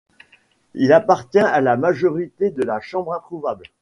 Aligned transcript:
Il 0.73 0.93
appartient 0.93 1.37
à 1.37 1.61
la 1.61 1.77
majorité 1.77 2.49
de 2.49 2.63
la 2.63 2.79
Chambre 2.79 3.13
introuvable. 3.13 3.65